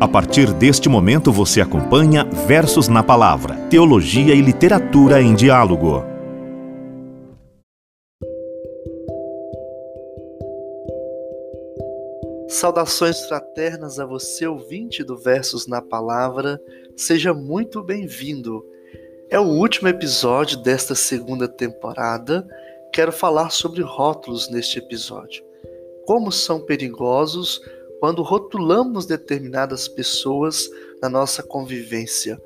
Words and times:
A 0.00 0.08
partir 0.08 0.50
deste 0.54 0.88
momento 0.88 1.30
você 1.30 1.60
acompanha 1.60 2.24
Versos 2.24 2.88
na 2.88 3.02
Palavra, 3.02 3.54
Teologia 3.68 4.34
e 4.34 4.40
Literatura 4.40 5.20
em 5.20 5.34
Diálogo. 5.34 6.02
Saudações 12.48 13.20
fraternas 13.26 14.00
a 14.00 14.06
você, 14.06 14.46
ouvinte 14.46 15.04
do 15.04 15.18
Versos 15.18 15.66
na 15.66 15.82
Palavra. 15.82 16.58
Seja 16.96 17.34
muito 17.34 17.82
bem-vindo. 17.82 18.64
É 19.28 19.38
o 19.38 19.48
último 19.48 19.86
episódio 19.86 20.62
desta 20.62 20.94
segunda 20.94 21.46
temporada. 21.46 22.48
Quero 22.90 23.12
falar 23.12 23.50
sobre 23.50 23.82
rótulos 23.82 24.50
neste 24.50 24.78
episódio. 24.78 25.44
Como 26.06 26.32
são 26.32 26.58
perigosos 26.64 27.60
quando 28.00 28.22
rotulamos 28.22 29.06
determinadas 29.06 29.86
pessoas 29.86 30.68
na 31.00 31.08
nossa 31.08 31.42
convivência. 31.42 32.40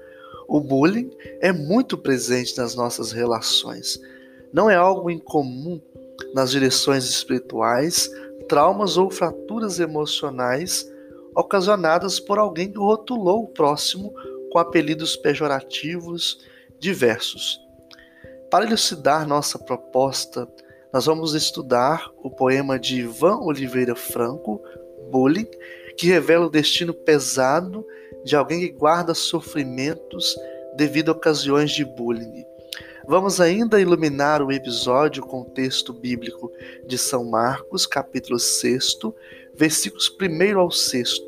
O 0.48 0.60
bullying 0.60 1.10
é 1.40 1.52
muito 1.52 1.96
presente 1.96 2.58
nas 2.58 2.74
nossas 2.74 3.12
relações. 3.12 3.98
Não 4.52 4.68
é 4.68 4.74
algo 4.74 5.08
incomum 5.08 5.80
nas 6.34 6.50
direções 6.50 7.04
espirituais, 7.04 8.10
traumas 8.48 8.96
ou 8.96 9.10
fraturas 9.10 9.80
emocionais 9.80 10.92
ocasionadas 11.34 12.20
por 12.20 12.38
alguém 12.38 12.70
que 12.70 12.78
rotulou 12.78 13.44
o 13.44 13.48
próximo 13.48 14.12
com 14.52 14.58
apelidos 14.58 15.16
pejorativos 15.16 16.38
diversos. 16.78 17.60
Para 18.50 18.66
elucidar 18.66 19.26
nossa 19.26 19.58
proposta, 19.58 20.48
nós 20.92 21.06
vamos 21.06 21.34
estudar 21.34 22.08
o 22.22 22.30
poema 22.30 22.78
de 22.78 23.00
Ivan 23.00 23.38
Oliveira 23.38 23.96
Franco, 23.96 24.62
bullying, 25.14 25.46
que 25.96 26.08
revela 26.08 26.46
o 26.46 26.50
destino 26.50 26.92
pesado 26.92 27.86
de 28.24 28.34
alguém 28.34 28.58
que 28.58 28.70
guarda 28.70 29.14
sofrimentos 29.14 30.34
devido 30.76 31.10
a 31.10 31.12
ocasiões 31.12 31.70
de 31.70 31.84
bullying. 31.84 32.44
Vamos 33.06 33.40
ainda 33.40 33.80
iluminar 33.80 34.42
o 34.42 34.50
episódio 34.50 35.22
com 35.22 35.42
o 35.42 35.50
texto 35.50 35.92
bíblico 35.92 36.50
de 36.84 36.98
São 36.98 37.24
Marcos, 37.24 37.86
capítulo 37.86 38.40
6, 38.40 38.98
versículos 39.54 40.10
1 40.20 40.58
ao 40.58 40.70
6. 40.72 41.20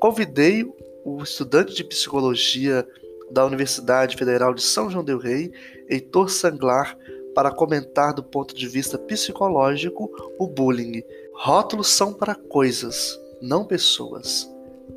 Convidei 0.00 0.64
o 1.04 1.22
estudante 1.22 1.74
de 1.74 1.84
psicologia 1.84 2.88
da 3.30 3.44
Universidade 3.44 4.16
Federal 4.16 4.54
de 4.54 4.62
São 4.62 4.88
João 4.88 5.04
del 5.04 5.18
Rei, 5.18 5.52
Heitor 5.90 6.30
Sanglar, 6.30 6.96
para 7.34 7.50
comentar 7.50 8.14
do 8.14 8.22
ponto 8.22 8.54
de 8.54 8.66
vista 8.66 8.96
psicológico 8.96 10.10
o 10.38 10.46
bullying. 10.46 11.02
Rótulos 11.36 11.88
são 11.88 12.12
para 12.12 12.34
coisas, 12.34 13.18
não 13.42 13.64
pessoas. 13.64 14.48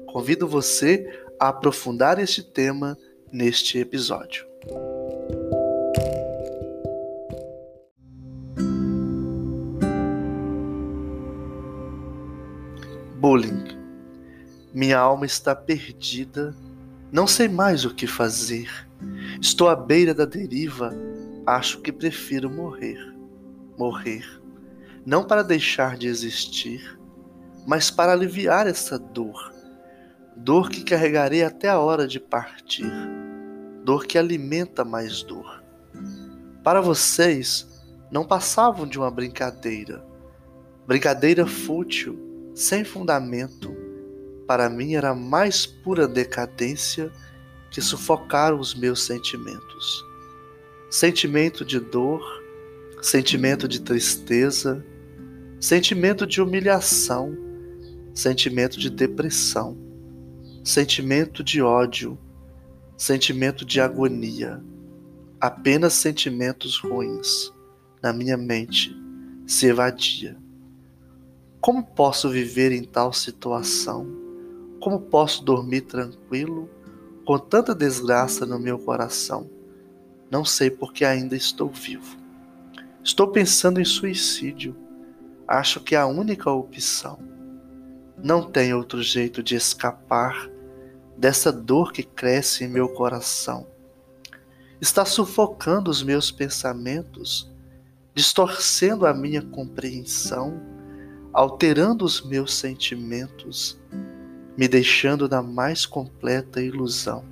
Convido 0.05 0.47
você 0.47 1.25
a 1.39 1.49
aprofundar 1.49 2.19
este 2.19 2.41
tema 2.41 2.97
neste 3.31 3.79
episódio. 3.79 4.45
Bullying. 13.19 13.65
Minha 14.73 14.99
alma 14.99 15.25
está 15.25 15.55
perdida, 15.55 16.55
não 17.11 17.25
sei 17.25 17.49
mais 17.49 17.83
o 17.83 17.93
que 17.93 18.05
fazer. 18.07 18.69
Estou 19.41 19.67
à 19.67 19.75
beira 19.75 20.13
da 20.13 20.23
deriva, 20.23 20.93
acho 21.45 21.81
que 21.81 21.91
prefiro 21.91 22.49
morrer. 22.49 22.97
Morrer 23.77 24.46
não 25.07 25.23
para 25.23 25.41
deixar 25.41 25.95
de 25.95 26.05
existir, 26.05 26.99
mas 27.65 27.89
para 27.89 28.11
aliviar 28.11 28.67
essa 28.67 28.99
dor, 28.99 29.53
dor 30.35 30.69
que 30.69 30.83
carregarei 30.83 31.45
até 31.45 31.69
a 31.69 31.79
hora 31.79 32.05
de 32.05 32.19
partir, 32.19 32.91
dor 33.85 34.05
que 34.05 34.17
alimenta 34.17 34.83
mais 34.83 35.23
dor. 35.23 35.63
Para 36.61 36.81
vocês, 36.81 37.65
não 38.11 38.25
passavam 38.25 38.85
de 38.85 38.99
uma 38.99 39.09
brincadeira, 39.09 40.05
brincadeira 40.85 41.47
fútil, 41.47 42.51
sem 42.53 42.83
fundamento. 42.83 43.73
Para 44.45 44.69
mim 44.69 44.95
era 44.95 45.15
mais 45.15 45.65
pura 45.65 46.05
decadência 46.05 47.09
que 47.71 47.79
sufocar 47.79 48.53
os 48.53 48.75
meus 48.75 49.05
sentimentos. 49.05 50.05
Sentimento 50.89 51.63
de 51.63 51.79
dor, 51.79 52.21
sentimento 53.01 53.69
de 53.69 53.79
tristeza, 53.79 54.83
sentimento 55.59 56.27
de 56.27 56.39
humilhação, 56.39 57.35
sentimento 58.13 58.79
de 58.79 58.91
depressão, 58.91 59.75
sentimento 60.63 61.43
de 61.43 61.61
ódio, 61.61 62.17
sentimento 62.95 63.65
de 63.65 63.81
agonia, 63.81 64.63
apenas 65.41 65.93
sentimentos 65.93 66.77
ruins 66.77 67.51
na 68.01 68.13
minha 68.13 68.37
mente 68.37 68.95
se 69.47 69.65
evadia. 69.65 70.37
Como 71.59 71.83
posso 71.83 72.29
viver 72.29 72.71
em 72.71 72.83
tal 72.83 73.11
situação? 73.11 74.07
Como 74.79 75.01
posso 75.01 75.43
dormir 75.43 75.81
tranquilo 75.81 76.69
com 77.25 77.39
tanta 77.39 77.73
desgraça 77.73 78.45
no 78.45 78.59
meu 78.59 78.77
coração? 78.77 79.49
Não 80.29 80.45
sei 80.45 80.69
porque 80.69 81.03
ainda 81.03 81.35
estou 81.35 81.69
vivo. 81.69 82.15
Estou 83.03 83.29
pensando 83.29 83.81
em 83.81 83.85
suicídio 83.85 84.75
acho 85.47 85.79
que 85.79 85.95
é 85.95 85.99
a 85.99 86.05
única 86.05 86.51
opção. 86.51 87.17
Não 88.21 88.43
tem 88.43 88.73
outro 88.73 89.01
jeito 89.01 89.41
de 89.41 89.55
escapar 89.55 90.49
dessa 91.17 91.51
dor 91.51 91.93
que 91.93 92.03
cresce 92.03 92.65
em 92.65 92.67
meu 92.67 92.89
coração. 92.89 93.65
Está 94.81 95.05
sufocando 95.05 95.89
os 95.89 96.03
meus 96.03 96.29
pensamentos, 96.29 97.49
distorcendo 98.13 99.05
a 99.05 99.13
minha 99.13 99.41
compreensão, 99.41 100.59
alterando 101.31 102.03
os 102.03 102.21
meus 102.21 102.55
sentimentos, 102.55 103.79
me 104.57 104.67
deixando 104.67 105.29
na 105.29 105.41
mais 105.41 105.85
completa 105.85 106.61
ilusão. 106.61 107.23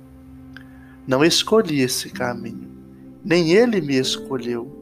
Não 1.06 1.24
escolhi 1.24 1.80
esse 1.80 2.10
caminho, 2.10 2.70
nem 3.24 3.52
ele 3.52 3.80
me 3.80 3.96
escolheu. 3.96 4.72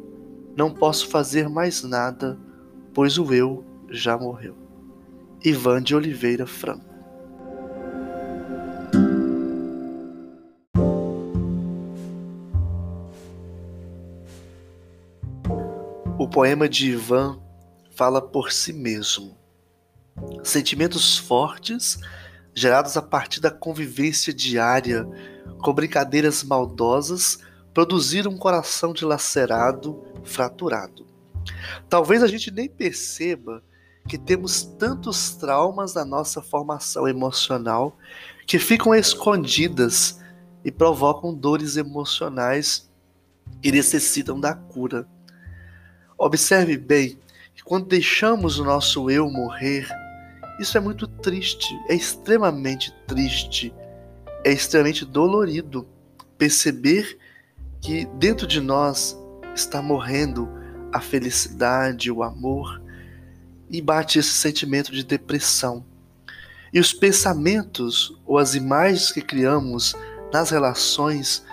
Não 0.56 0.72
posso 0.72 1.09
fazer 1.09 1.49
mais 1.49 1.83
nada 1.83 2.39
pois 2.94 3.19
o 3.19 3.34
eu 3.34 3.65
já 3.91 4.16
morreu. 4.16 4.56
Ivan 5.44 5.82
de 5.82 5.94
Oliveira 5.94 6.47
Franco. 6.47 6.94
O 16.16 16.28
poema 16.28 16.69
de 16.69 16.93
Ivan 16.93 17.38
fala 17.94 18.22
por 18.22 18.53
si 18.53 18.72
mesmo. 18.72 19.37
Sentimentos 20.43 21.19
fortes, 21.19 21.99
gerados 22.54 22.97
a 22.97 23.03
partir 23.03 23.41
da 23.41 23.50
convivência 23.50 24.33
diária 24.33 25.04
com 25.60 25.75
brincadeiras 25.75 26.44
maldosas, 26.44 27.41
produziram 27.75 28.31
um 28.31 28.38
coração 28.38 28.93
dilacerado, 28.93 30.03
fraturado. 30.22 31.14
Talvez 31.88 32.22
a 32.22 32.27
gente 32.27 32.50
nem 32.50 32.69
perceba 32.69 33.62
que 34.09 34.19
temos 34.19 34.62
tantos 34.62 35.34
traumas 35.34 35.94
na 35.94 36.05
nossa 36.05 36.43
formação 36.43 37.09
emocional 37.09 37.97
que 38.47 38.59
ficam 38.59 38.94
escondidas 38.94 40.21
e 40.65 40.71
provocam 40.71 41.34
dores 41.34 41.77
emocionais 41.77 42.91
que 43.62 43.72
necessitam 43.72 44.38
da 44.38 44.54
cura. 44.54 45.06
Observe 46.19 46.77
bem 46.77 47.19
que 47.54 47.62
quando 47.62 47.87
deixamos 47.87 48.59
o 48.59 48.65
nosso 48.65 49.10
eu 49.10 49.31
morrer, 49.31 49.88
isso 50.60 50.77
é 50.77 50.81
muito 50.81 51.06
triste, 51.06 51.75
é 51.88 51.94
extremamente 51.94 52.94
triste, 53.06 53.74
é 54.45 54.53
extremamente 54.53 55.04
dolorido 55.04 55.86
perceber 56.36 57.19
que 57.80 58.07
dentro 58.19 58.47
de 58.47 58.60
nós 58.60 59.19
está 59.54 59.83
morrendo 59.83 60.48
a 60.95 61.01
felicidade, 61.01 62.09
o 62.09 62.23
amor, 62.23 62.81
e 63.69 63.83
bate 63.83 64.21
esse 64.21 64.31
sentimento 64.31 64.93
de 64.93 65.05
depressão. 65.05 65.85
E 66.73 66.79
os 66.79 66.93
pensamentos 66.93 68.17
ou 68.25 68.39
as 68.39 68.55
imagens 68.55 69.11
que 69.11 69.21
criamos 69.21 69.97
nas 70.33 70.51
relações 70.51 71.45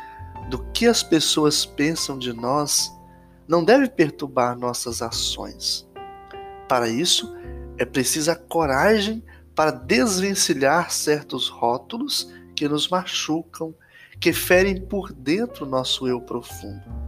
do 0.48 0.60
que 0.72 0.86
as 0.86 1.02
pessoas 1.02 1.66
pensam 1.66 2.20
de 2.20 2.32
nós 2.32 2.92
não 3.48 3.64
deve 3.64 3.90
perturbar 3.90 4.56
nossas 4.56 5.02
ações. 5.02 5.90
Para 6.70 6.88
isso, 6.88 7.36
é 7.80 7.86
preciso 7.86 8.30
a 8.30 8.36
coragem 8.36 9.24
para 9.56 9.72
desvencilhar 9.72 10.92
certos 10.92 11.50
rótulos 11.50 12.32
que 12.56 12.70
nos 12.70 12.88
machucam, 12.90 13.74
que 14.20 14.32
ferem 14.32 14.80
por 14.80 15.12
dentro 15.12 15.66
nosso 15.66 16.08
eu 16.08 16.22
profundo. 16.22 17.01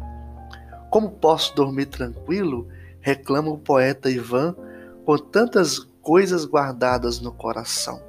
Como 0.93 1.09
posso 1.09 1.55
dormir 1.55 1.87
tranquilo? 1.87 2.67
reclama 3.01 3.49
o 3.49 3.57
poeta 3.57 4.11
Ivan, 4.11 4.55
com 5.03 5.17
tantas 5.17 5.79
coisas 5.79 6.45
guardadas 6.45 7.19
no 7.19 7.31
coração. 7.31 7.99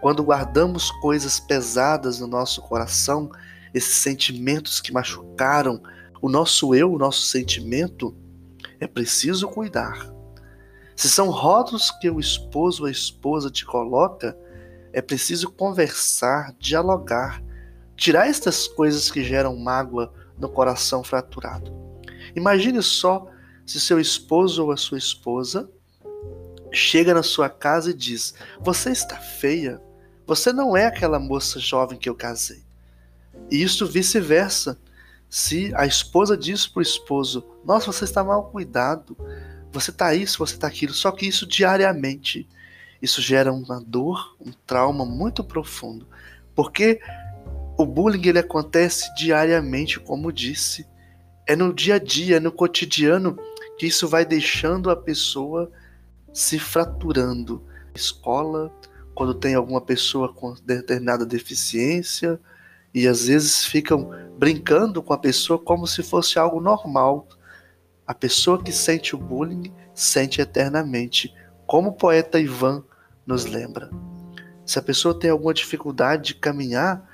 quando 0.00 0.24
guardamos 0.24 0.90
coisas 0.90 1.38
pesadas 1.38 2.18
no 2.18 2.26
nosso 2.26 2.62
coração, 2.62 3.30
esses 3.72 3.94
sentimentos 3.94 4.80
que 4.80 4.92
machucaram 4.92 5.80
o 6.20 6.28
nosso 6.28 6.74
eu, 6.74 6.92
o 6.92 6.98
nosso 6.98 7.22
sentimento, 7.22 8.12
é 8.80 8.88
preciso 8.88 9.46
cuidar. 9.46 10.12
Se 10.96 11.08
são 11.08 11.30
rótulos 11.30 11.92
que 12.00 12.10
o 12.10 12.18
esposo 12.18 12.82
ou 12.82 12.88
a 12.88 12.90
esposa 12.90 13.52
te 13.52 13.64
coloca, 13.64 14.36
é 14.92 15.00
preciso 15.00 15.48
conversar, 15.52 16.56
dialogar, 16.58 17.40
tirar 17.96 18.26
estas 18.26 18.66
coisas 18.66 19.12
que 19.12 19.22
geram 19.22 19.56
mágoa 19.56 20.12
no 20.36 20.48
coração 20.48 21.04
fraturado. 21.04 21.89
Imagine 22.34 22.82
só 22.82 23.28
se 23.66 23.80
seu 23.80 24.00
esposo 24.00 24.64
ou 24.64 24.72
a 24.72 24.76
sua 24.76 24.98
esposa 24.98 25.70
chega 26.72 27.14
na 27.14 27.22
sua 27.22 27.48
casa 27.48 27.90
e 27.90 27.94
diz: 27.94 28.34
Você 28.60 28.90
está 28.90 29.16
feia, 29.16 29.80
você 30.26 30.52
não 30.52 30.76
é 30.76 30.86
aquela 30.86 31.18
moça 31.18 31.58
jovem 31.58 31.98
que 31.98 32.08
eu 32.08 32.14
casei. 32.14 32.62
E 33.50 33.62
isso 33.62 33.86
vice-versa. 33.86 34.78
Se 35.28 35.72
a 35.76 35.86
esposa 35.86 36.36
diz 36.36 36.66
para 36.66 36.80
o 36.80 36.82
esposo: 36.82 37.44
Nossa, 37.64 37.92
você 37.92 38.04
está 38.04 38.24
mal 38.24 38.50
cuidado, 38.50 39.16
você 39.72 39.90
está 39.90 40.14
isso, 40.14 40.38
você 40.38 40.54
está 40.54 40.66
aquilo, 40.66 40.92
só 40.92 41.10
que 41.12 41.26
isso 41.26 41.46
diariamente. 41.46 42.48
Isso 43.00 43.22
gera 43.22 43.52
uma 43.52 43.80
dor, 43.80 44.36
um 44.40 44.52
trauma 44.66 45.06
muito 45.06 45.42
profundo. 45.42 46.06
Porque 46.54 47.00
o 47.78 47.86
bullying 47.86 48.28
ele 48.28 48.38
acontece 48.38 49.14
diariamente, 49.14 49.98
como 49.98 50.32
disse. 50.32 50.86
É 51.50 51.56
no 51.56 51.74
dia 51.74 51.96
a 51.96 51.98
dia, 51.98 52.38
no 52.38 52.52
cotidiano 52.52 53.36
que 53.76 53.84
isso 53.84 54.06
vai 54.06 54.24
deixando 54.24 54.88
a 54.88 54.94
pessoa 54.94 55.68
se 56.32 56.60
fraturando. 56.60 57.60
Escola, 57.92 58.72
quando 59.16 59.34
tem 59.34 59.56
alguma 59.56 59.80
pessoa 59.80 60.32
com 60.32 60.54
determinada 60.64 61.26
deficiência, 61.26 62.38
e 62.94 63.08
às 63.08 63.26
vezes 63.26 63.64
ficam 63.64 64.12
brincando 64.38 65.02
com 65.02 65.12
a 65.12 65.18
pessoa 65.18 65.58
como 65.58 65.88
se 65.88 66.04
fosse 66.04 66.38
algo 66.38 66.60
normal. 66.60 67.26
A 68.06 68.14
pessoa 68.14 68.62
que 68.62 68.70
sente 68.70 69.16
o 69.16 69.18
bullying 69.18 69.74
sente 69.92 70.40
eternamente, 70.40 71.34
como 71.66 71.88
o 71.88 71.94
poeta 71.94 72.38
Ivan 72.38 72.84
nos 73.26 73.44
lembra. 73.44 73.90
Se 74.64 74.78
a 74.78 74.82
pessoa 74.82 75.18
tem 75.18 75.30
alguma 75.30 75.52
dificuldade 75.52 76.26
de 76.26 76.34
caminhar, 76.36 77.04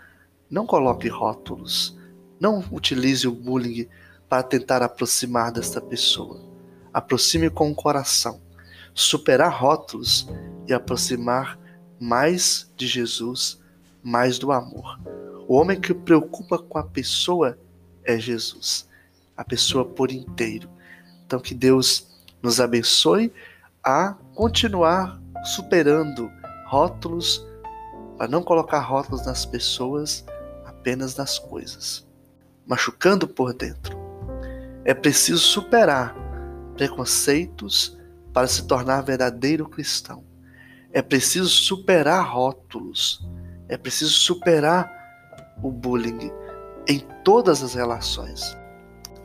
não 0.50 0.66
coloque 0.66 1.08
rótulos. 1.08 1.96
Não 2.38 2.62
utilize 2.70 3.26
o 3.26 3.32
bullying 3.32 3.88
para 4.28 4.42
tentar 4.42 4.82
aproximar 4.82 5.52
desta 5.52 5.80
pessoa. 5.80 6.40
Aproxime 6.92 7.50
com 7.50 7.70
o 7.70 7.74
coração. 7.74 8.40
Superar 8.94 9.52
rótulos 9.52 10.28
e 10.66 10.72
aproximar 10.72 11.58
mais 12.00 12.70
de 12.76 12.86
Jesus, 12.86 13.60
mais 14.02 14.38
do 14.38 14.52
amor. 14.52 14.98
O 15.48 15.54
homem 15.54 15.80
que 15.80 15.94
preocupa 15.94 16.58
com 16.58 16.78
a 16.78 16.82
pessoa 16.82 17.58
é 18.04 18.18
Jesus, 18.18 18.88
a 19.36 19.44
pessoa 19.44 19.84
por 19.84 20.10
inteiro. 20.10 20.68
Então 21.24 21.38
que 21.38 21.54
Deus 21.54 22.08
nos 22.42 22.60
abençoe 22.60 23.32
a 23.82 24.14
continuar 24.34 25.20
superando 25.44 26.30
rótulos, 26.66 27.46
para 28.16 28.28
não 28.28 28.42
colocar 28.42 28.80
rótulos 28.80 29.26
nas 29.26 29.44
pessoas, 29.44 30.24
apenas 30.64 31.14
nas 31.16 31.38
coisas, 31.38 32.06
machucando 32.66 33.28
por 33.28 33.52
dentro. 33.52 34.05
É 34.86 34.94
preciso 34.94 35.40
superar 35.40 36.14
preconceitos 36.76 37.98
para 38.32 38.46
se 38.46 38.68
tornar 38.68 39.00
verdadeiro 39.00 39.68
cristão. 39.68 40.22
É 40.92 41.02
preciso 41.02 41.48
superar 41.48 42.24
rótulos. 42.24 43.20
É 43.68 43.76
preciso 43.76 44.12
superar 44.12 44.88
o 45.60 45.72
bullying 45.72 46.30
em 46.86 47.00
todas 47.24 47.64
as 47.64 47.74
relações. 47.74 48.56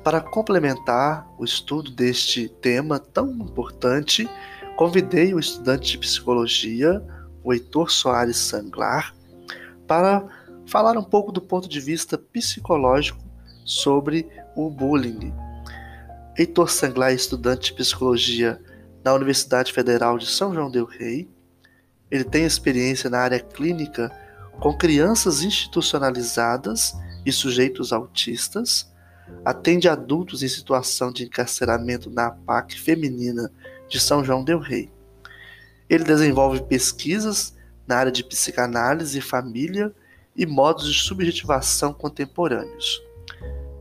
Para 0.04 0.20
complementar 0.20 1.32
o 1.38 1.46
estudo 1.46 1.92
deste 1.92 2.50
tema 2.50 2.98
tão 2.98 3.30
importante, 3.30 4.28
convidei 4.76 5.32
o 5.32 5.40
estudante 5.40 5.92
de 5.92 6.00
psicologia, 6.00 7.06
o 7.44 7.54
Heitor 7.54 7.92
Soares 7.92 8.38
Sanglar, 8.38 9.14
para 9.86 10.28
falar 10.66 10.98
um 10.98 11.04
pouco 11.04 11.32
do 11.32 11.40
ponto 11.40 11.70
de 11.70 11.80
vista 11.80 12.18
psicológico 12.18 13.20
sobre 13.64 14.28
o 14.56 14.68
bullying. 14.68 15.32
Heitor 16.42 16.72
Sanglar 16.72 17.12
é 17.12 17.14
estudante 17.14 17.66
de 17.66 17.74
psicologia 17.74 18.60
na 19.04 19.14
Universidade 19.14 19.72
Federal 19.72 20.18
de 20.18 20.26
São 20.26 20.52
João 20.52 20.72
del 20.72 20.86
Rei. 20.86 21.30
Ele 22.10 22.24
tem 22.24 22.46
experiência 22.46 23.12
na 23.12 23.20
área 23.20 23.40
clínica 23.40 24.12
com 24.60 24.76
crianças 24.76 25.44
institucionalizadas 25.44 26.96
e 27.24 27.32
sujeitos 27.32 27.94
autistas, 27.94 28.92
atende 29.46 29.88
adultos 29.88 30.42
em 30.42 30.48
situação 30.48 31.12
de 31.12 31.26
encarceramento 31.26 32.10
na 32.10 32.26
APAC 32.30 32.74
feminina 32.74 33.52
de 33.88 34.00
São 34.00 34.26
João 34.26 34.44
del 34.44 34.58
Rei. 34.58 34.92
Ele 35.88 36.04
desenvolve 36.04 36.64
pesquisas 36.64 37.56
na 37.86 37.98
área 37.98 38.12
de 38.12 38.24
psicanálise 38.24 39.20
e 39.20 39.22
família 39.22 39.94
e 40.36 40.48
modos 40.48 40.92
de 40.92 41.00
subjetivação 41.04 41.94
contemporâneos. 41.94 43.00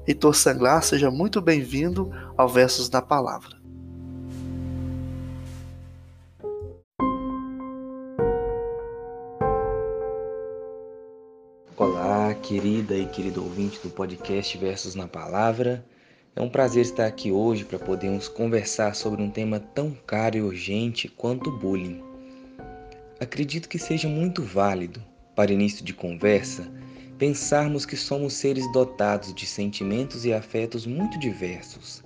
Heitor 0.07 0.35
Sanglar, 0.35 0.83
seja 0.83 1.11
muito 1.11 1.41
bem-vindo 1.41 2.11
ao 2.37 2.49
Versos 2.49 2.89
da 2.89 3.03
Palavra. 3.03 3.61
querida 12.51 12.97
e 12.97 13.07
querido 13.07 13.45
ouvinte 13.45 13.79
do 13.81 13.89
podcast 13.91 14.59
Versos 14.59 14.97
na 14.97 15.07
Palavra. 15.07 15.87
É 16.35 16.41
um 16.43 16.49
prazer 16.49 16.83
estar 16.83 17.07
aqui 17.07 17.31
hoje 17.31 17.65
para 17.65 17.79
podermos 17.79 18.27
conversar 18.27 18.97
sobre 18.97 19.23
um 19.23 19.31
tema 19.31 19.61
tão 19.61 19.97
caro 20.05 20.37
e 20.37 20.43
urgente 20.43 21.07
quanto 21.07 21.49
o 21.49 21.59
bullying. 21.59 22.03
Acredito 23.21 23.69
que 23.69 23.79
seja 23.79 24.09
muito 24.09 24.43
válido, 24.43 25.01
para 25.37 25.53
início 25.53 25.85
de 25.85 25.93
conversa, 25.93 26.69
pensarmos 27.21 27.87
que 27.87 27.97
somos 27.97 28.33
seres 28.33 28.67
dotados 28.73 29.33
de 29.33 29.47
sentimentos 29.47 30.25
e 30.25 30.33
afetos 30.33 30.85
muito 30.85 31.21
diversos, 31.21 32.03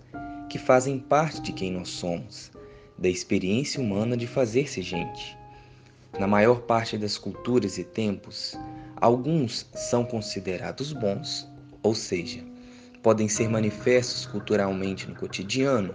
que 0.50 0.58
fazem 0.58 0.98
parte 0.98 1.40
de 1.40 1.52
quem 1.54 1.72
nós 1.72 1.88
somos, 1.88 2.52
da 2.98 3.08
experiência 3.08 3.80
humana 3.80 4.14
de 4.14 4.26
fazer-se 4.26 4.82
gente. 4.82 5.38
Na 6.18 6.26
maior 6.26 6.60
parte 6.60 6.98
das 6.98 7.16
culturas 7.16 7.78
e 7.78 7.84
tempos, 7.84 8.58
Alguns 9.04 9.66
são 9.74 10.02
considerados 10.02 10.92
bons, 10.94 11.46
ou 11.82 11.94
seja, 11.94 12.42
podem 13.02 13.28
ser 13.28 13.50
manifestos 13.50 14.24
culturalmente 14.24 15.06
no 15.06 15.14
cotidiano, 15.14 15.94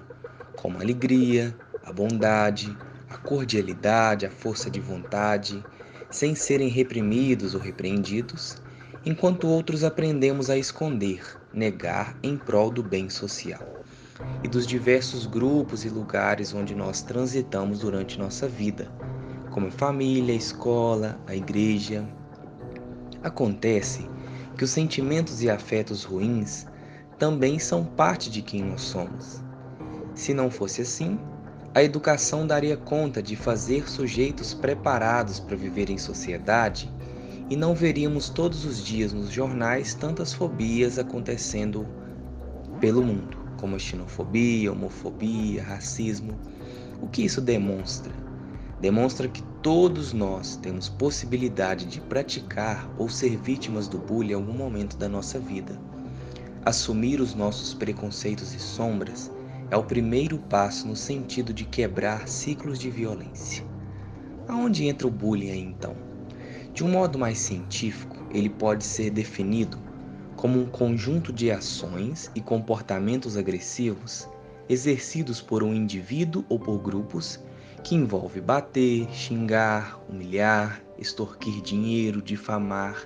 como 0.56 0.78
a 0.78 0.82
alegria, 0.82 1.56
a 1.84 1.92
bondade, 1.92 2.78
a 3.10 3.18
cordialidade, 3.18 4.28
a 4.28 4.30
força 4.30 4.70
de 4.70 4.80
vontade, 4.80 5.66
sem 6.12 6.36
serem 6.36 6.68
reprimidos 6.68 7.56
ou 7.56 7.60
repreendidos, 7.60 8.58
enquanto 9.06 9.48
outros 9.48 9.84
aprendemos 9.84 10.50
a 10.50 10.58
esconder, 10.58 11.22
negar 11.54 12.18
em 12.22 12.38
prol 12.38 12.70
do 12.70 12.84
bem 12.84 13.10
social 13.10 13.84
e 14.44 14.48
dos 14.48 14.68
diversos 14.68 15.26
grupos 15.26 15.86
e 15.86 15.90
lugares 15.90 16.54
onde 16.54 16.76
nós 16.76 17.02
transitamos 17.02 17.80
durante 17.80 18.20
nossa 18.20 18.48
vida, 18.48 18.92
como 19.52 19.68
a 19.68 19.72
família, 19.72 20.34
a 20.34 20.38
escola, 20.38 21.20
a 21.26 21.36
igreja, 21.36 22.06
Acontece 23.24 24.10
que 24.58 24.64
os 24.64 24.70
sentimentos 24.70 25.44
e 25.44 25.50
afetos 25.50 26.04
ruins 26.06 26.66
também 27.18 27.60
são 27.60 27.84
parte 27.84 28.30
de 28.30 28.42
quem 28.42 28.64
nós 28.64 28.82
somos. 28.82 29.42
Se 30.16 30.34
não 30.34 30.50
fosse 30.50 30.82
assim, 30.82 31.20
a 31.76 31.84
educação 31.84 32.48
daria 32.48 32.78
conta 32.78 33.22
de 33.22 33.36
fazer 33.36 33.90
sujeitos 33.90 34.54
preparados 34.54 35.40
para 35.40 35.58
viver 35.58 35.90
em 35.90 35.98
sociedade 35.98 36.92
e 37.50 37.56
não 37.56 37.74
veríamos 37.74 38.30
todos 38.30 38.66
os 38.66 38.84
dias 38.84 39.14
nos 39.14 39.32
jornais 39.32 39.94
tantas 39.94 40.34
fobias 40.34 41.00
acontecendo 41.00 41.88
pelo 42.80 43.02
mundo, 43.02 43.38
como 43.58 43.76
a 43.76 43.80
xenofobia, 43.80 44.72
homofobia, 44.72 45.64
racismo. 45.64 46.38
O 47.02 47.08
que 47.08 47.24
isso 47.24 47.42
demonstra? 47.42 48.14
demonstra 48.80 49.28
que 49.28 49.44
todos 49.62 50.14
nós 50.14 50.56
temos 50.56 50.88
possibilidade 50.88 51.86
de 51.86 52.00
praticar 52.00 52.90
ou 52.98 53.10
ser 53.10 53.38
vítimas 53.38 53.88
do 53.88 53.98
bullying 53.98 54.32
em 54.32 54.36
algum 54.36 54.54
momento 54.54 54.98
da 54.98 55.10
nossa 55.10 55.40
vida. 55.40 55.80
Assumir 56.66 57.20
os 57.20 57.36
nossos 57.36 57.74
preconceitos 57.74 58.54
e 58.54 58.60
sombras 58.60 59.32
é 59.70 59.78
o 59.78 59.84
primeiro 59.84 60.38
passo 60.38 60.88
no 60.88 60.96
sentido 60.96 61.54
de 61.54 61.66
quebrar 61.66 62.28
ciclos 62.28 62.80
de 62.80 62.90
violência. 62.90 63.64
Aonde 64.48 64.88
entra 64.88 65.08
o 65.08 65.12
bullying 65.12 65.52
aí 65.52 65.62
então? 65.62 66.09
De 66.80 66.86
um 66.86 66.92
modo 66.92 67.20
mais 67.20 67.38
científico, 67.40 68.16
ele 68.32 68.48
pode 68.50 68.86
ser 68.86 69.10
definido 69.10 69.78
como 70.38 70.62
um 70.62 70.66
conjunto 70.66 71.34
de 71.34 71.52
ações 71.52 72.32
e 72.34 72.40
comportamentos 72.40 73.36
agressivos 73.36 74.30
exercidos 74.70 75.42
por 75.42 75.62
um 75.62 75.74
indivíduo 75.74 76.46
ou 76.48 76.58
por 76.58 76.80
grupos 76.80 77.38
que 77.84 77.96
envolve 77.96 78.40
bater, 78.40 79.10
xingar, 79.12 80.00
humilhar, 80.08 80.82
extorquir 80.98 81.62
dinheiro, 81.62 82.22
difamar, 82.22 83.06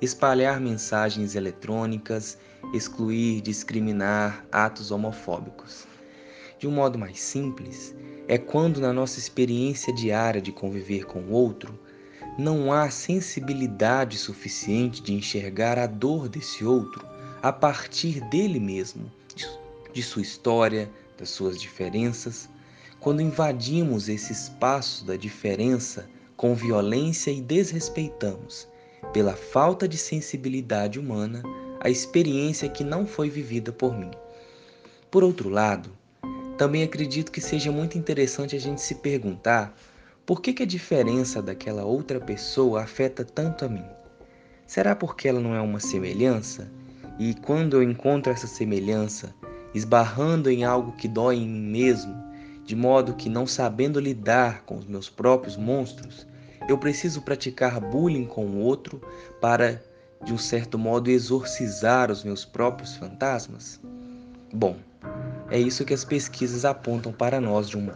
espalhar 0.00 0.60
mensagens 0.60 1.36
eletrônicas, 1.36 2.36
excluir, 2.74 3.40
discriminar, 3.40 4.44
atos 4.50 4.90
homofóbicos. 4.90 5.86
De 6.58 6.66
um 6.66 6.72
modo 6.72 6.98
mais 6.98 7.20
simples, 7.20 7.94
é 8.26 8.36
quando 8.36 8.80
na 8.80 8.92
nossa 8.92 9.20
experiência 9.20 9.94
diária 9.94 10.42
de 10.42 10.50
conviver 10.50 11.06
com 11.06 11.20
o 11.20 11.30
outro, 11.30 11.78
não 12.38 12.72
há 12.72 12.90
sensibilidade 12.90 14.16
suficiente 14.16 15.02
de 15.02 15.12
enxergar 15.12 15.78
a 15.78 15.86
dor 15.86 16.28
desse 16.28 16.64
outro 16.64 17.06
a 17.42 17.52
partir 17.52 18.20
dele 18.28 18.58
mesmo, 18.58 19.10
de 19.92 20.02
sua 20.02 20.22
história, 20.22 20.90
das 21.18 21.30
suas 21.30 21.60
diferenças. 21.60 22.48
Quando 23.00 23.20
invadimos 23.20 24.08
esse 24.08 24.32
espaço 24.32 25.04
da 25.04 25.16
diferença 25.16 26.08
com 26.36 26.54
violência 26.54 27.30
e 27.30 27.40
desrespeitamos, 27.40 28.66
pela 29.12 29.34
falta 29.34 29.86
de 29.86 29.98
sensibilidade 29.98 30.98
humana, 30.98 31.42
a 31.80 31.90
experiência 31.90 32.68
que 32.68 32.84
não 32.84 33.06
foi 33.06 33.28
vivida 33.28 33.72
por 33.72 33.96
mim. 33.96 34.10
Por 35.10 35.22
outro 35.22 35.48
lado, 35.48 35.90
também 36.56 36.82
acredito 36.82 37.32
que 37.32 37.40
seja 37.40 37.72
muito 37.72 37.98
interessante 37.98 38.54
a 38.54 38.60
gente 38.60 38.80
se 38.80 38.94
perguntar 38.94 39.76
por 40.24 40.40
que, 40.40 40.52
que 40.52 40.62
a 40.62 40.66
diferença 40.66 41.42
daquela 41.42 41.84
outra 41.84 42.20
pessoa 42.20 42.82
afeta 42.82 43.24
tanto 43.24 43.64
a 43.64 43.68
mim. 43.68 43.84
Será 44.66 44.94
porque 44.94 45.28
ela 45.28 45.40
não 45.40 45.54
é 45.54 45.60
uma 45.60 45.80
semelhança? 45.80 46.70
E 47.18 47.34
quando 47.34 47.74
eu 47.74 47.82
encontro 47.82 48.32
essa 48.32 48.46
semelhança, 48.46 49.34
esbarrando 49.74 50.48
em 50.48 50.64
algo 50.64 50.92
que 50.92 51.08
dói 51.08 51.36
em 51.36 51.48
mim 51.48 51.70
mesmo, 51.70 52.14
de 52.64 52.76
modo 52.76 53.14
que 53.14 53.28
não 53.28 53.46
sabendo 53.46 53.98
lidar 53.98 54.62
com 54.62 54.78
os 54.78 54.86
meus 54.86 55.10
próprios 55.10 55.56
monstros, 55.56 56.26
eu 56.68 56.78
preciso 56.78 57.22
praticar 57.22 57.80
bullying 57.80 58.24
com 58.24 58.46
o 58.46 58.58
outro 58.58 59.02
para, 59.40 59.82
de 60.24 60.32
um 60.32 60.38
certo 60.38 60.78
modo, 60.78 61.10
exorcizar 61.10 62.10
os 62.10 62.22
meus 62.22 62.44
próprios 62.44 62.94
fantasmas? 62.94 63.80
Bom, 64.54 64.76
é 65.50 65.58
isso 65.58 65.84
que 65.84 65.92
as 65.92 66.04
pesquisas 66.04 66.64
apontam 66.64 67.12
para 67.12 67.40
nós 67.40 67.68
de 67.68 67.76
um, 67.76 67.90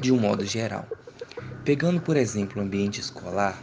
de 0.00 0.10
um 0.10 0.18
modo 0.18 0.44
geral. 0.44 0.86
Pegando, 1.66 2.00
por 2.00 2.16
exemplo, 2.16 2.62
o 2.62 2.64
ambiente 2.64 3.00
escolar, 3.00 3.60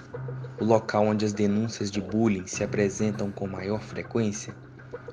o 0.59 0.65
local 0.65 1.05
onde 1.05 1.23
as 1.23 1.31
denúncias 1.31 1.89
de 1.89 2.01
bullying 2.01 2.45
se 2.45 2.61
apresentam 2.61 3.31
com 3.31 3.47
maior 3.47 3.79
frequência, 3.79 4.53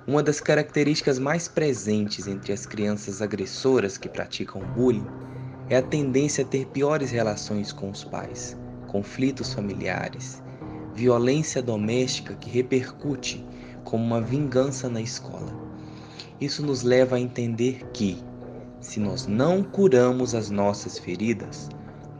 uma 0.09 0.25
das 0.25 0.41
características 0.41 1.17
mais 1.17 1.47
presentes 1.47 2.27
entre 2.27 2.53
as 2.53 2.67
crianças 2.67 3.23
agressoras 3.23 3.97
que 3.97 4.09
praticam 4.09 4.61
bullying 4.75 5.07
é 5.69 5.77
a 5.77 5.83
tendência 5.83 6.43
a 6.43 6.45
ter 6.45 6.67
piores 6.67 7.13
relações 7.13 7.73
com 7.73 7.93
os 7.93 8.03
pais, 8.03 8.57
conflitos 8.89 9.55
familiares, 9.55 10.43
violência 10.93 11.63
doméstica 11.63 12.35
que 12.35 12.51
repercute 12.51 13.47
como 13.85 14.03
uma 14.03 14.21
vingança 14.21 14.89
na 14.89 15.01
escola. 15.01 15.55
Isso 16.41 16.61
nos 16.61 16.83
leva 16.83 17.15
a 17.15 17.21
entender 17.21 17.87
que, 17.93 18.19
se 18.81 18.99
nós 18.99 19.29
não 19.29 19.63
curamos 19.63 20.35
as 20.35 20.51
nossas 20.51 20.99
feridas, 20.99 21.69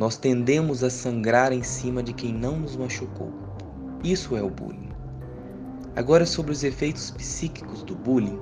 nós 0.01 0.17
tendemos 0.17 0.83
a 0.83 0.89
sangrar 0.89 1.53
em 1.53 1.63
cima 1.63 2.03
de 2.03 2.15
quem 2.15 2.33
não 2.33 2.59
nos 2.59 2.75
machucou. 2.75 3.31
Isso 4.03 4.35
é 4.35 4.43
o 4.43 4.49
bullying. 4.49 4.89
Agora, 5.95 6.25
sobre 6.25 6.53
os 6.53 6.65
efeitos 6.65 7.11
psíquicos 7.11 7.83
do 7.83 7.95
bullying, 7.95 8.41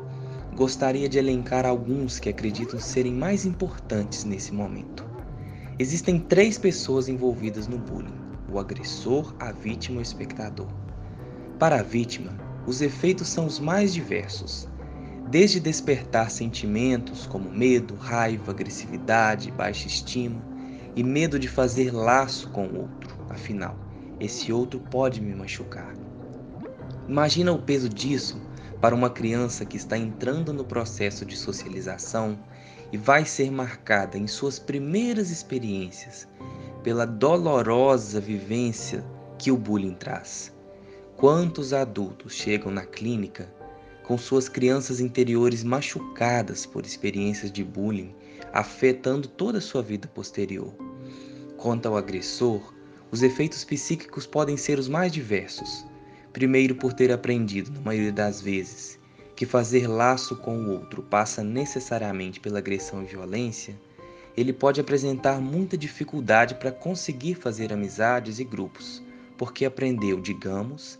gostaria 0.55 1.09
de 1.09 1.19
elencar 1.19 1.67
alguns 1.67 2.21
que 2.21 2.29
acredito 2.29 2.81
serem 2.81 3.13
mais 3.13 3.45
importantes 3.45 4.23
nesse 4.23 4.55
momento. 4.55 5.05
Existem 5.81 6.21
três 6.21 6.57
pessoas 6.57 7.09
envolvidas 7.09 7.67
no 7.67 7.77
bullying: 7.77 8.21
o 8.49 8.61
agressor, 8.61 9.35
a 9.41 9.51
vítima 9.51 9.97
e 9.97 9.99
o 9.99 10.03
espectador. 10.03 10.69
Para 11.59 11.81
a 11.81 11.83
vítima, 11.83 12.39
os 12.69 12.81
efeitos 12.81 13.27
são 13.27 13.47
os 13.47 13.59
mais 13.59 13.93
diversos, 13.93 14.69
desde 15.29 15.59
despertar 15.59 16.31
sentimentos 16.31 17.27
como 17.27 17.51
medo, 17.51 17.97
raiva, 17.97 18.53
agressividade, 18.53 19.51
baixa 19.51 19.89
estima 19.89 20.57
e 20.99 21.05
medo 21.05 21.39
de 21.39 21.47
fazer 21.47 21.95
laço 21.95 22.51
com 22.51 22.67
o 22.67 22.81
outro. 22.81 23.17
Afinal, 23.31 23.79
esse 24.19 24.53
outro 24.53 24.81
pode 24.81 25.21
me 25.21 25.33
machucar. 25.33 25.95
Imagina 27.07 27.53
o 27.53 27.63
peso 27.63 27.89
disso 27.89 28.43
para 28.81 28.97
uma 28.97 29.09
criança 29.09 29.65
que 29.65 29.77
está 29.77 29.97
entrando 29.97 30.53
no 30.53 30.65
processo 30.65 31.25
de 31.25 31.37
socialização 31.37 32.37
e 32.91 32.97
vai 32.97 33.25
ser 33.25 33.49
marcada 33.49 34.19
em 34.19 34.27
suas 34.27 34.59
primeiras 34.59 35.31
experiências 35.31 36.27
pela 36.83 37.07
dolorosa 37.07 38.21
vivência 38.21 39.05
que 39.39 39.53
o 39.53 39.57
bullying 39.57 39.95
traz. 39.95 40.53
Quantos 41.17 41.73
adultos 41.73 42.33
chegam 42.33 42.73
na 42.73 42.85
clínica 42.85 43.49
com 44.03 44.19
suas 44.19 44.49
crianças 44.49 44.99
interiores 44.99 45.63
machucadas 45.63 46.67
por 46.67 46.85
experiências 46.85 47.53
de 47.53 47.63
bullying, 47.63 48.13
afetando 48.53 49.29
toda 49.29 49.59
a 49.59 49.61
sua 49.61 49.81
vida 49.81 50.09
posterior? 50.09 50.88
Quanto 51.59 51.87
ao 51.87 51.99
agressor, 51.99 52.73
os 53.11 53.23
efeitos 53.23 53.63
psíquicos 53.65 54.27
podem 54.27 54.57
ser 54.57 54.79
os 54.79 54.89
mais 54.89 55.13
diversos 55.13 55.85
Primeiro, 56.33 56.75
por 56.77 56.93
ter 56.93 57.11
aprendido, 57.11 57.73
na 57.73 57.81
maioria 57.81 58.13
das 58.13 58.41
vezes, 58.41 58.99
que 59.35 59.47
fazer 59.47 59.89
laço 59.89 60.37
com 60.37 60.57
o 60.57 60.71
outro 60.71 61.03
passa 61.03 61.43
necessariamente 61.43 62.39
pela 62.39 62.59
agressão 62.59 63.03
e 63.03 63.07
violência, 63.07 63.75
ele 64.37 64.53
pode 64.53 64.81
apresentar 64.81 65.41
muita 65.41 65.77
dificuldade 65.77 66.55
para 66.55 66.71
conseguir 66.71 67.35
fazer 67.35 67.73
amizades 67.73 68.39
e 68.39 68.45
grupos, 68.45 69.03
porque 69.37 69.65
aprendeu, 69.65 70.21
digamos, 70.21 70.99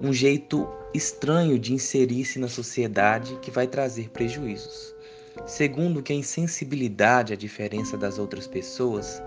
um 0.00 0.12
jeito 0.12 0.66
estranho 0.94 1.58
de 1.58 1.74
inserir-se 1.74 2.38
na 2.38 2.48
sociedade 2.48 3.38
que 3.42 3.50
vai 3.50 3.66
trazer 3.66 4.10
prejuízos. 4.10 4.94
Segundo, 5.44 6.02
que 6.02 6.14
a 6.14 6.16
insensibilidade 6.16 7.34
à 7.34 7.36
diferença 7.36 7.98
das 7.98 8.18
outras 8.18 8.46
pessoas 8.46 9.22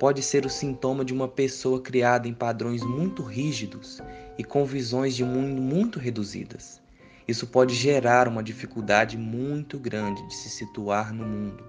pode 0.00 0.22
ser 0.22 0.46
o 0.46 0.48
sintoma 0.48 1.04
de 1.04 1.12
uma 1.12 1.28
pessoa 1.28 1.78
criada 1.78 2.26
em 2.26 2.32
padrões 2.32 2.82
muito 2.82 3.22
rígidos 3.22 4.00
e 4.38 4.42
com 4.42 4.64
visões 4.64 5.14
de 5.14 5.22
mundo 5.22 5.60
muito 5.60 5.98
reduzidas. 5.98 6.80
Isso 7.28 7.46
pode 7.46 7.74
gerar 7.74 8.26
uma 8.26 8.42
dificuldade 8.42 9.18
muito 9.18 9.78
grande 9.78 10.26
de 10.26 10.34
se 10.34 10.48
situar 10.48 11.12
no 11.12 11.26
mundo, 11.26 11.62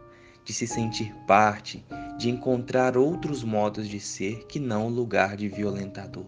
de 0.46 0.54
se 0.54 0.66
sentir 0.66 1.14
parte, 1.28 1.84
de 2.18 2.30
encontrar 2.30 2.96
outros 2.96 3.44
modos 3.44 3.86
de 3.86 4.00
ser 4.00 4.46
que 4.48 4.62
não 4.62 4.88
o 4.88 4.90
lugar 4.90 5.36
de 5.36 5.50
violentador. 5.50 6.28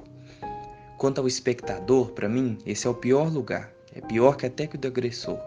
Quanto 0.97 1.21
ao 1.21 1.27
espectador, 1.27 2.11
para 2.11 2.27
mim, 2.27 2.57
esse 2.65 2.85
é 2.85 2.89
o 2.89 2.95
pior 2.95 3.31
lugar. 3.31 3.71
É 3.95 4.01
pior 4.01 4.35
que 4.35 4.45
até 4.45 4.67
que 4.67 4.75
o 4.75 4.79
do 4.79 4.89
agressor. 4.89 5.39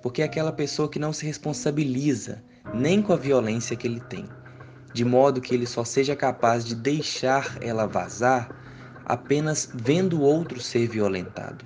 Porque 0.00 0.22
é 0.22 0.24
aquela 0.24 0.50
pessoa 0.50 0.88
que 0.88 0.98
não 0.98 1.12
se 1.12 1.26
responsabiliza 1.26 2.42
nem 2.72 3.02
com 3.02 3.12
a 3.12 3.16
violência 3.16 3.76
que 3.76 3.86
ele 3.86 4.00
tem 4.00 4.26
de 4.94 5.04
modo 5.04 5.40
que 5.40 5.52
ele 5.52 5.66
só 5.66 5.84
seja 5.84 6.14
capaz 6.14 6.64
de 6.64 6.76
deixar 6.76 7.58
ela 7.60 7.84
vazar 7.84 8.48
apenas 9.04 9.68
vendo 9.74 10.22
outro 10.22 10.60
ser 10.60 10.86
violentado. 10.86 11.64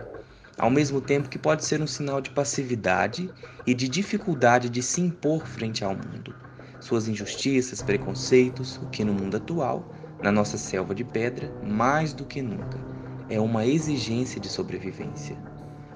Ao 0.58 0.70
mesmo 0.70 0.98
tempo 0.98 1.28
que 1.28 1.38
pode 1.38 1.62
ser 1.62 1.80
um 1.82 1.86
sinal 1.86 2.22
de 2.22 2.30
passividade 2.30 3.30
e 3.66 3.74
de 3.74 3.86
dificuldade 3.86 4.70
de 4.70 4.82
se 4.82 5.02
impor 5.02 5.46
frente 5.46 5.84
ao 5.84 5.92
mundo. 5.92 6.34
Suas 6.80 7.06
injustiças, 7.06 7.82
preconceitos, 7.82 8.78
o 8.78 8.86
que 8.86 9.04
no 9.04 9.12
mundo 9.12 9.36
atual, 9.36 9.86
na 10.22 10.32
nossa 10.32 10.56
selva 10.56 10.94
de 10.94 11.04
pedra, 11.04 11.52
mais 11.62 12.14
do 12.14 12.24
que 12.24 12.40
nunca, 12.40 12.80
é 13.28 13.38
uma 13.38 13.66
exigência 13.66 14.40
de 14.40 14.48
sobrevivência. 14.48 15.36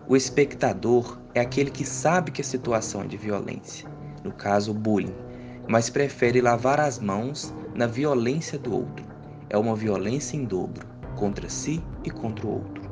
O 0.07 0.15
espectador 0.15 1.19
é 1.35 1.41
aquele 1.41 1.71
que 1.71 1.85
sabe 1.85 2.31
que 2.31 2.43
a 2.43 2.45
situação 2.45 3.03
é 3.03 3.07
de 3.07 3.17
violência, 3.17 3.89
no 4.23 4.33
caso, 4.33 4.75
bullying 4.75 5.15
mas 5.69 5.89
prefere 5.89 6.41
lavar 6.41 6.81
as 6.81 6.99
mãos 6.99 7.55
na 7.75 7.87
violência 7.87 8.59
do 8.59 8.75
outro. 8.75 9.07
É 9.49 9.57
uma 9.57 9.75
violência 9.77 10.37
em 10.37 10.45
dobro, 10.45 10.87
contra 11.17 11.49
si 11.49 11.83
e 12.05 12.11
contra 12.11 12.47
o 12.47 12.51
outro. 12.51 12.83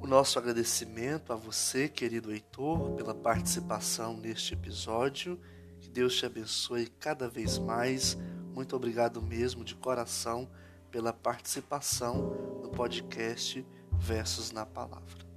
O 0.00 0.06
nosso 0.06 0.38
agradecimento 0.38 1.32
a 1.32 1.36
você, 1.36 1.88
querido 1.88 2.32
Heitor, 2.32 2.92
pela 2.92 3.14
participação 3.14 4.16
neste 4.16 4.54
episódio. 4.54 5.38
Que 5.80 5.88
Deus 5.88 6.16
te 6.16 6.26
abençoe 6.26 6.86
cada 6.98 7.28
vez 7.28 7.58
mais. 7.58 8.18
Muito 8.54 8.74
obrigado 8.74 9.22
mesmo 9.22 9.64
de 9.64 9.74
coração 9.74 10.48
pela 10.90 11.12
participação 11.12 12.60
no 12.62 12.70
podcast 12.70 13.64
Versos 13.92 14.52
na 14.52 14.64
Palavra. 14.64 15.28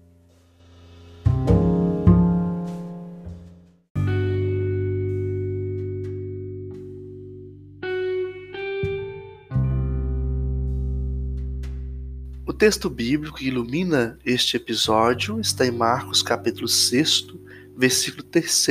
O 12.46 12.54
texto 12.54 12.90
bíblico 12.90 13.38
que 13.38 13.48
ilumina 13.48 14.20
este 14.26 14.58
episódio 14.58 15.40
está 15.40 15.66
em 15.66 15.72
Marcos 15.72 16.22
capítulo 16.22 16.68
6, 16.68 17.28
versículo 17.76 18.24
3. 18.24 18.68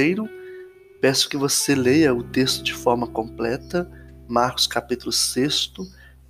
Peço 1.00 1.28
que 1.28 1.36
você 1.36 1.74
leia 1.74 2.14
o 2.14 2.22
texto 2.22 2.62
de 2.62 2.74
forma 2.74 3.06
completa, 3.06 3.90
Marcos 4.28 4.66
capítulo 4.66 5.10
6, 5.10 5.72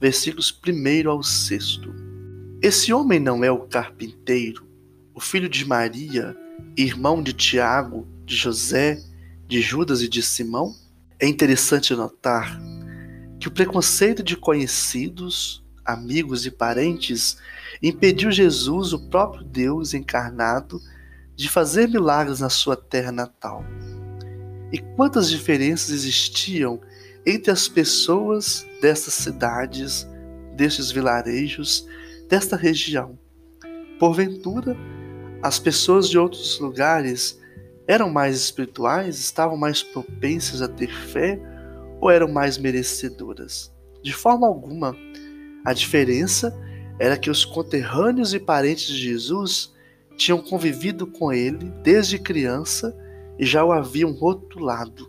versículos 0.01 0.59
1 0.67 1.11
ao 1.11 1.23
6. 1.23 1.81
Esse 2.63 2.93
homem 2.93 3.21
não 3.21 3.45
é 3.45 3.51
o 3.51 3.67
carpinteiro, 3.67 4.67
o 5.15 5.21
filho 5.21 5.49
de 5.49 5.65
Maria, 5.67 6.35
irmão 6.77 7.23
de 7.23 7.33
Tiago, 7.33 8.09
de 8.25 8.35
José, 8.35 8.99
de 9.47 9.61
Judas 9.61 10.01
e 10.01 10.09
de 10.09 10.23
Simão? 10.23 10.75
É 11.19 11.27
interessante 11.27 11.95
notar 11.95 12.59
que 13.39 13.49
o 13.49 13.51
preconceito 13.51 14.23
de 14.23 14.37
conhecidos, 14.37 15.63
amigos 15.85 16.47
e 16.47 16.51
parentes 16.51 17.37
impediu 17.83 18.31
Jesus, 18.31 18.93
o 18.93 19.09
próprio 19.11 19.45
Deus 19.45 19.93
encarnado, 19.93 20.81
de 21.37 21.49
fazer 21.49 21.89
milagres 21.89 22.41
na 22.41 22.49
sua 22.49 22.77
terra 22.77 23.13
natal. 23.13 23.65
E 24.73 24.79
quantas 24.79 25.29
diferenças 25.29 25.91
existiam 25.91 26.81
entre 27.31 27.51
as 27.51 27.69
pessoas 27.69 28.67
destas 28.81 29.15
cidades, 29.15 30.07
destes 30.57 30.91
vilarejos, 30.91 31.87
desta 32.29 32.57
região. 32.57 33.17
Porventura, 33.99 34.77
as 35.43 35.59
pessoas 35.59 36.09
de 36.09 36.19
outros 36.19 36.59
lugares 36.59 37.41
eram 37.87 38.11
mais 38.11 38.37
espirituais, 38.37 39.19
estavam 39.19 39.57
mais 39.57 39.83
propensas 39.83 40.61
a 40.61 40.69
ter 40.69 40.93
fé 40.93 41.41
ou 42.01 42.11
eram 42.11 42.29
mais 42.29 42.59
merecedoras? 42.59 43.73
De 44.03 44.13
forma 44.13 44.47
alguma. 44.47 44.97
A 45.65 45.73
diferença 45.73 46.57
era 46.99 47.17
que 47.17 47.31
os 47.31 47.45
conterrâneos 47.45 48.35
e 48.35 48.41
parentes 48.41 48.87
de 48.87 48.97
Jesus 48.97 49.73
tinham 50.17 50.43
convivido 50.43 51.07
com 51.07 51.33
ele 51.33 51.73
desde 51.83 52.19
criança 52.19 52.97
e 53.39 53.47
já 53.47 53.65
o 53.65 53.73
haviam 53.73 54.13
rotulado. 54.13 55.09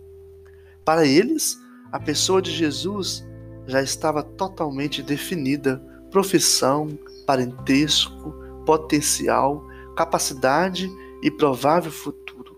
Para 0.86 1.06
eles, 1.06 1.58
a 1.92 2.00
pessoa 2.00 2.42
de 2.42 2.52
Jesus 2.52 3.28
já 3.68 3.82
estava 3.82 4.24
totalmente 4.24 5.04
definida 5.04 5.84
profissão, 6.10 6.90
parentesco, 7.26 8.34
potencial, 8.66 9.66
capacidade 9.96 10.90
e 11.22 11.30
provável 11.30 11.92
futuro. 11.92 12.58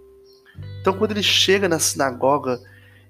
Então, 0.82 0.98
quando 0.98 1.12
ele 1.12 1.24
chega 1.24 1.68
na 1.68 1.80
sinagoga 1.80 2.60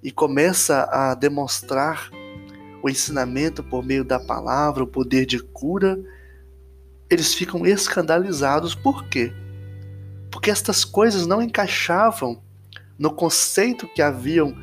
e 0.01 0.11
começa 0.11 0.87
a 0.91 1.13
demonstrar 1.13 2.09
o 2.81 2.89
ensinamento 2.89 3.63
por 3.63 3.85
meio 3.85 4.03
da 4.03 4.19
palavra, 4.19 4.83
o 4.83 4.87
poder 4.87 5.25
de 5.25 5.39
cura, 5.39 5.97
eles 7.09 7.33
ficam 7.33 7.65
escandalizados. 7.65 8.75
Por 8.75 9.05
quê? 9.05 9.31
Porque 10.29 10.51
estas 10.51 10.83
coisas 10.83 11.25
não 11.25 11.41
encaixavam 11.41 12.41
no 12.97 13.13
conceito 13.13 13.87
que 13.87 14.01
haviam 14.01 14.55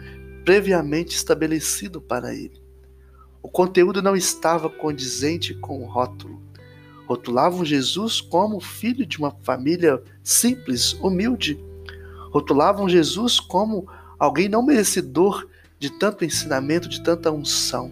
previamente 0.44 1.14
estabelecido 1.14 2.00
para 2.00 2.34
ele. 2.34 2.60
O 3.42 3.48
conteúdo 3.48 4.02
não 4.02 4.14
estava 4.14 4.68
condizente 4.68 5.54
com 5.54 5.82
o 5.82 5.86
rótulo. 5.86 6.42
Rotulavam 7.06 7.64
Jesus 7.64 8.20
como 8.20 8.60
filho 8.60 9.04
de 9.04 9.18
uma 9.18 9.32
família 9.42 10.02
simples, 10.22 10.92
humilde. 10.94 11.58
Rotulavam 12.30 12.88
Jesus 12.88 13.40
como 13.40 13.88
alguém 14.18 14.48
não 14.48 14.62
merecedor 14.62 15.48
de 15.78 15.90
tanto 15.90 16.24
ensinamento, 16.24 16.88
de 16.88 17.02
tanta 17.02 17.32
unção. 17.32 17.90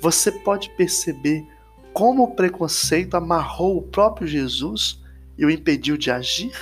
Você 0.00 0.30
pode 0.30 0.70
perceber 0.76 1.44
como 1.92 2.22
o 2.22 2.34
preconceito 2.34 3.16
amarrou 3.16 3.76
o 3.76 3.82
próprio 3.82 4.26
Jesus 4.26 5.02
e 5.36 5.44
o 5.44 5.50
impediu 5.50 5.96
de 5.96 6.10
agir 6.10 6.52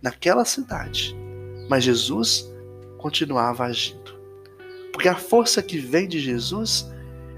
naquela 0.00 0.44
cidade. 0.44 1.16
Mas 1.68 1.84
Jesus 1.84 2.51
continuava 3.02 3.64
agindo. 3.64 4.16
Porque 4.92 5.08
a 5.08 5.16
força 5.16 5.62
que 5.62 5.78
vem 5.78 6.06
de 6.06 6.20
Jesus 6.20 6.88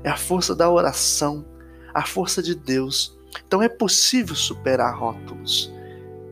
é 0.03 0.11
a 0.11 0.17
força 0.17 0.55
da 0.55 0.71
oração, 0.71 1.45
a 1.95 2.05
força 2.05 2.43
de 2.43 2.55
Deus. 2.55 3.19
Então 3.47 3.63
é 3.63 3.69
possível 3.69 4.37
superar 4.37 4.97
rótulos, 4.97 5.73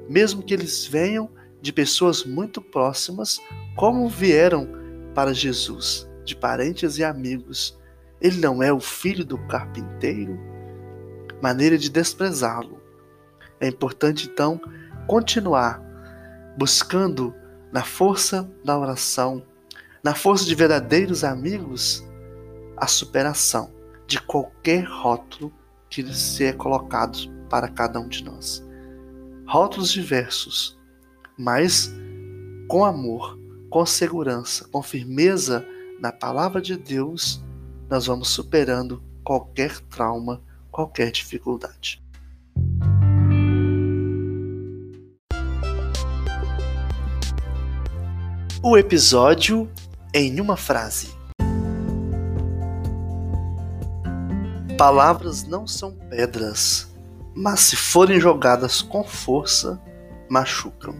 mesmo 0.08 0.42
que 0.42 0.52
eles 0.52 0.86
venham 0.86 1.30
de 1.60 1.72
pessoas 1.72 2.24
muito 2.24 2.60
próximas, 2.60 3.40
como 3.76 4.08
vieram 4.08 4.68
para 5.14 5.32
Jesus, 5.32 6.08
de 6.24 6.36
parentes 6.36 6.98
e 6.98 7.04
amigos. 7.04 7.78
Ele 8.20 8.38
não 8.38 8.62
é 8.62 8.72
o 8.72 8.80
filho 8.80 9.24
do 9.24 9.38
carpinteiro? 9.46 10.38
Maneira 11.40 11.78
de 11.78 11.88
desprezá-lo. 11.88 12.80
É 13.58 13.68
importante 13.68 14.28
então 14.32 14.60
continuar 15.06 15.82
buscando 16.56 17.34
na 17.72 17.82
força 17.82 18.48
da 18.64 18.78
oração 18.78 19.42
na 20.02 20.14
força 20.14 20.44
de 20.44 20.54
verdadeiros 20.54 21.22
amigos, 21.22 22.04
a 22.76 22.86
superação 22.86 23.72
de 24.06 24.20
qualquer 24.20 24.84
rótulo 24.84 25.52
que 25.88 26.02
se 26.12 26.44
é 26.44 26.52
colocado 26.52 27.18
para 27.48 27.68
cada 27.68 28.00
um 28.00 28.08
de 28.08 28.24
nós. 28.24 28.64
Rótulos 29.46 29.92
diversos, 29.92 30.78
mas 31.38 31.92
com 32.66 32.84
amor, 32.84 33.38
com 33.70 33.86
segurança, 33.86 34.66
com 34.72 34.82
firmeza 34.82 35.64
na 36.00 36.10
palavra 36.10 36.60
de 36.60 36.76
Deus, 36.76 37.44
nós 37.88 38.06
vamos 38.06 38.28
superando 38.28 39.02
qualquer 39.22 39.78
trauma, 39.82 40.42
qualquer 40.70 41.12
dificuldade. 41.12 42.02
O 48.64 48.78
episódio 48.78 49.68
em 50.14 50.40
uma 50.40 50.56
frase. 50.56 51.08
Palavras 54.78 55.42
não 55.42 55.66
são 55.66 55.90
pedras, 56.08 56.88
mas 57.34 57.58
se 57.58 57.74
forem 57.74 58.20
jogadas 58.20 58.80
com 58.80 59.02
força, 59.02 59.82
machucam. 60.30 60.94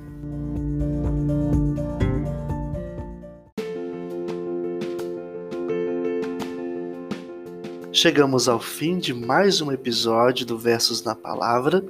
Chegamos 7.93 8.49
ao 8.49 8.59
fim 8.59 8.99
de 8.99 9.15
mais 9.15 9.61
um 9.61 9.71
episódio 9.71 10.45
do 10.45 10.59
Versos 10.59 11.05
na 11.05 11.15
Palavra. 11.15 11.85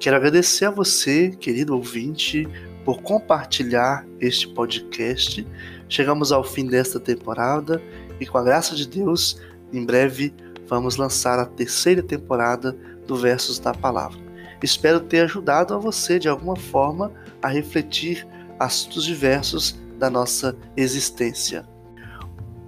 Quero 0.00 0.16
agradecer 0.16 0.64
a 0.64 0.70
você, 0.70 1.28
querido 1.28 1.76
ouvinte, 1.76 2.48
por 2.84 3.02
compartilhar 3.02 4.06
este 4.20 4.48
podcast. 4.48 5.46
Chegamos 5.88 6.32
ao 6.32 6.44
fim 6.44 6.66
desta 6.66 6.98
temporada 6.98 7.82
e, 8.18 8.26
com 8.26 8.38
a 8.38 8.42
graça 8.42 8.74
de 8.74 8.86
Deus, 8.86 9.40
em 9.72 9.84
breve 9.84 10.34
vamos 10.66 10.96
lançar 10.96 11.38
a 11.38 11.46
terceira 11.46 12.02
temporada 12.02 12.76
do 13.06 13.16
Versos 13.16 13.58
da 13.58 13.74
Palavra. 13.74 14.18
Espero 14.62 15.00
ter 15.00 15.24
ajudado 15.24 15.74
a 15.74 15.78
você 15.78 16.18
de 16.18 16.28
alguma 16.28 16.56
forma 16.56 17.12
a 17.42 17.48
refletir 17.48 18.26
assuntos 18.58 19.04
diversos 19.04 19.78
da 19.98 20.10
nossa 20.10 20.56
existência. 20.76 21.66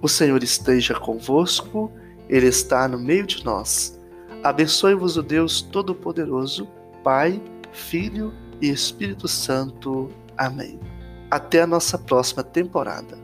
O 0.01 0.09
Senhor 0.09 0.43
esteja 0.43 0.95
convosco, 0.95 1.91
Ele 2.27 2.47
está 2.47 2.87
no 2.87 2.99
meio 2.99 3.25
de 3.25 3.45
nós. 3.45 3.97
Abençoe-vos 4.43 5.15
o 5.15 5.23
Deus 5.23 5.61
Todo-Poderoso, 5.61 6.67
Pai, 7.03 7.41
Filho 7.71 8.33
e 8.61 8.69
Espírito 8.69 9.27
Santo. 9.27 10.09
Amém. 10.37 10.79
Até 11.29 11.61
a 11.61 11.67
nossa 11.67 11.97
próxima 11.97 12.43
temporada. 12.43 13.17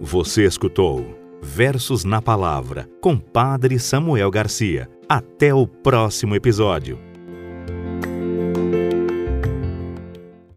Você 0.00 0.44
escutou 0.44 1.22
Versos 1.42 2.04
na 2.04 2.22
Palavra 2.22 2.88
com 3.00 3.18
Padre 3.18 3.78
Samuel 3.78 4.30
Garcia. 4.30 4.88
Até 5.08 5.52
o 5.52 5.66
próximo 5.66 6.34
episódio. 6.34 7.11